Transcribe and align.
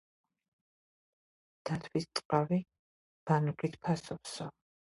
დათვის 1.71 2.09
ტყავი 2.21 2.61
ბანჯგვლით 3.29 3.79
ფასობსო 3.87 4.53